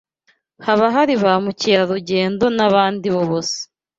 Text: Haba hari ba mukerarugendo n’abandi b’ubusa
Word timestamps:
Haba 0.65 0.85
hari 0.95 1.13
ba 1.23 1.33
mukerarugendo 1.43 2.45
n’abandi 2.57 3.05
b’ubusa 3.13 3.61